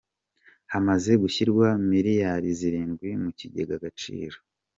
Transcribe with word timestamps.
Hamaze 0.71 1.11
gushyirwa 1.21 1.67
Miliyari 1.91 2.47
zirindwi 2.59 3.07
mu 3.23 3.29
kigega 3.39 3.73
Agaciro 3.79 4.37